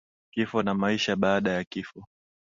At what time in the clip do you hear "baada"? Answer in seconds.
1.15-1.51